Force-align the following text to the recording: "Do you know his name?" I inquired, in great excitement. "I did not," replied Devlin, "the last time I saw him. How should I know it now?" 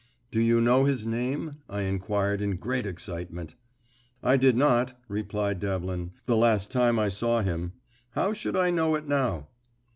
"Do 0.31 0.41
you 0.41 0.59
know 0.61 0.85
his 0.85 1.05
name?" 1.05 1.57
I 1.69 1.81
inquired, 1.81 2.41
in 2.41 2.55
great 2.55 2.87
excitement. 2.87 3.53
"I 4.23 4.35
did 4.35 4.57
not," 4.57 4.99
replied 5.07 5.59
Devlin, 5.59 6.13
"the 6.25 6.35
last 6.37 6.71
time 6.71 6.97
I 6.97 7.09
saw 7.09 7.41
him. 7.43 7.73
How 8.13 8.33
should 8.33 8.57
I 8.57 8.71
know 8.71 8.95
it 8.95 9.07
now?" 9.07 9.49